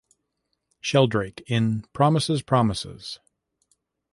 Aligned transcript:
Sheldrake 0.79 1.43
in 1.45 1.81
"Promises, 1.93 2.41
Promises". 2.41 3.19